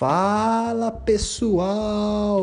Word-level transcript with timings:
Fala 0.00 0.90
pessoal! 0.90 2.40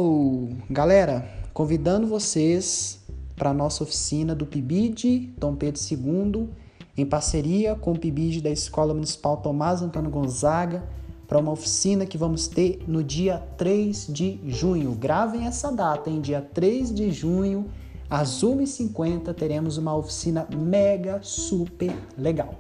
Galera, 0.70 1.27
convidando 1.55 2.05
vocês 2.05 2.99
para 3.36 3.49
a 3.49 3.54
nossa 3.54 3.83
oficina 3.83 4.36
do 4.36 4.45
PIBID 4.45 5.33
Dom 5.39 5.55
Pedro 5.55 5.81
II, 5.81 6.49
em 6.96 7.04
parceria 7.04 7.73
com 7.73 7.93
o 7.93 7.98
PIBID 7.98 8.41
da 8.41 8.52
Escola 8.52 8.93
Municipal 8.93 9.38
Tomás 9.38 9.81
Antônio 9.81 10.12
Gonzaga, 10.12 10.88
para 11.27 11.39
uma 11.39 11.52
oficina 11.52 12.05
que 12.05 12.16
vamos 12.16 12.48
ter 12.48 12.84
no 12.88 13.04
dia 13.04 13.39
3 13.58 14.05
de 14.08 14.39
junho. 14.45 14.91
Gravem 14.91 15.48
essa 15.48 15.71
data, 15.71 16.12
em 16.12 16.21
dia 16.21 16.48
3 16.53 16.94
de 16.94 17.09
junho, 17.09 17.71
às 18.08 18.44
1h50, 18.44 19.34
teremos 19.34 19.80
uma 19.80 19.95
oficina 19.95 20.48
mega 20.55 21.21
super 21.23 21.91
legal. 22.16 22.53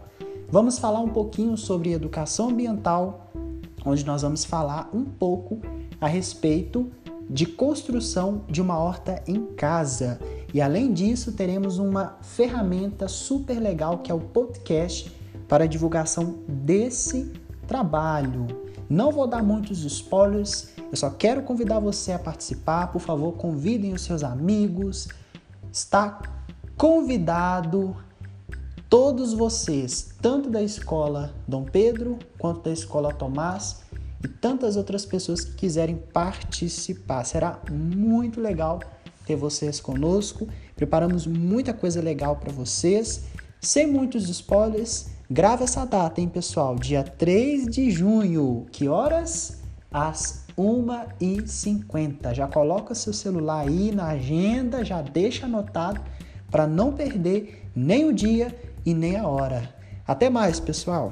Vamos 0.49 0.79
falar 0.79 1.01
um 1.01 1.09
pouquinho 1.09 1.55
sobre 1.55 1.91
educação 1.91 2.49
ambiental 2.49 3.26
onde 3.87 4.05
nós 4.05 4.21
vamos 4.21 4.45
falar 4.45 4.89
um 4.93 5.03
pouco 5.03 5.59
a 5.99 6.07
respeito 6.07 6.91
de 7.29 7.45
construção 7.45 8.43
de 8.49 8.61
uma 8.61 8.77
horta 8.77 9.21
em 9.27 9.45
casa. 9.45 10.19
E 10.53 10.61
além 10.61 10.93
disso, 10.93 11.33
teremos 11.33 11.77
uma 11.77 12.17
ferramenta 12.21 13.07
super 13.07 13.59
legal 13.59 13.99
que 13.99 14.11
é 14.11 14.15
o 14.15 14.19
podcast 14.19 15.11
para 15.47 15.65
a 15.65 15.67
divulgação 15.67 16.39
desse 16.47 17.31
trabalho. 17.67 18.47
Não 18.89 19.11
vou 19.11 19.27
dar 19.27 19.43
muitos 19.43 19.83
spoilers, 19.83 20.69
eu 20.89 20.95
só 20.95 21.09
quero 21.09 21.43
convidar 21.43 21.79
você 21.79 22.13
a 22.13 22.19
participar. 22.19 22.87
Por 22.87 23.01
favor, 23.01 23.33
convidem 23.33 23.93
os 23.93 24.01
seus 24.03 24.23
amigos. 24.23 25.09
Está 25.71 26.21
convidado 26.77 27.95
todos 28.89 29.33
vocês, 29.33 30.09
tanto 30.21 30.49
da 30.49 30.61
escola 30.61 31.33
Dom 31.47 31.63
Pedro 31.63 32.17
quanto 32.37 32.63
da 32.63 32.71
escola 32.71 33.13
Tomás 33.13 33.81
e 34.23 34.27
tantas 34.27 34.77
outras 34.77 35.05
pessoas 35.05 35.41
que 35.43 35.55
quiserem 35.55 35.97
participar. 36.13 37.23
Será 37.23 37.59
muito 37.69 38.39
legal 38.39 38.79
ter 39.25 39.35
vocês 39.35 39.79
conosco. 39.79 40.47
Preparamos 40.75 41.27
muita 41.27 41.73
coisa 41.73 42.01
legal 42.01 42.37
para 42.37 42.51
vocês. 42.51 43.25
Sem 43.59 43.87
muitos 43.87 44.29
spoilers, 44.29 45.07
grava 45.29 45.65
essa 45.65 45.85
data, 45.85 46.21
hein, 46.21 46.29
pessoal? 46.29 46.75
Dia 46.75 47.03
3 47.03 47.65
de 47.65 47.91
junho. 47.91 48.65
Que 48.71 48.87
horas? 48.87 49.57
Às 49.91 50.45
1h50. 50.57 52.33
Já 52.33 52.47
coloca 52.47 52.95
seu 52.95 53.13
celular 53.13 53.67
aí 53.67 53.91
na 53.93 54.07
agenda, 54.07 54.83
já 54.83 55.01
deixa 55.01 55.45
anotado 55.45 55.99
para 56.49 56.65
não 56.65 56.93
perder 56.93 57.69
nem 57.75 58.05
o 58.05 58.13
dia 58.13 58.55
e 58.87 58.93
nem 58.93 59.17
a 59.17 59.27
hora. 59.27 59.67
Até 60.07 60.29
mais, 60.29 60.61
pessoal! 60.61 61.11